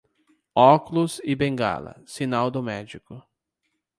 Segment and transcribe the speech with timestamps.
[0.55, 3.21] Óculos e bengala, sinal do médico.